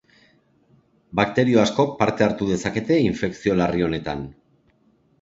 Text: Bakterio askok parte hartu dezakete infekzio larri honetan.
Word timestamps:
Bakterio 1.19 1.61
askok 1.65 1.95
parte 2.01 2.27
hartu 2.29 2.49
dezakete 2.55 3.01
infekzio 3.05 3.63
larri 3.63 3.89
honetan. 3.91 4.29